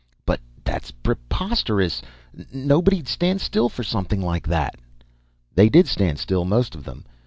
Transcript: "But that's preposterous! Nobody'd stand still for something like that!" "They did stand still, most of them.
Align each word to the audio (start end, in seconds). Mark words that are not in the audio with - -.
"But 0.25 0.39
that's 0.63 0.89
preposterous! 0.89 2.01
Nobody'd 2.51 3.07
stand 3.07 3.39
still 3.39 3.69
for 3.69 3.83
something 3.83 4.19
like 4.19 4.47
that!" 4.47 4.73
"They 5.53 5.69
did 5.69 5.85
stand 5.87 6.17
still, 6.17 6.43
most 6.43 6.73
of 6.73 6.85
them. 6.85 7.05